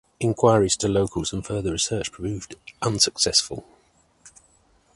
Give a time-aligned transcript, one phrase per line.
[0.19, 3.63] Inquires to Locals and further research proved unsuccessful.